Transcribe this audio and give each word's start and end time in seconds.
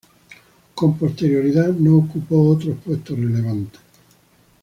Con 0.73 0.97
posterioridad 0.97 1.73
no 1.73 1.97
ocupó 1.97 2.41
otros 2.49 2.75
puestos 2.83 3.19
relevantes. 3.19 3.79